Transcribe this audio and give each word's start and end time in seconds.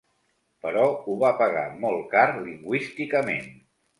Però 0.65 0.85
ho 1.11 1.17
va 1.23 1.31
pagar 1.41 1.67
molt 1.85 2.09
car 2.15 2.25
lingüísticament. 2.47 3.53